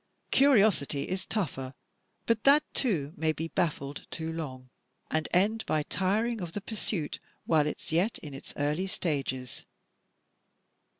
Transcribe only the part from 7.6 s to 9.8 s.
it is yet in its early stages.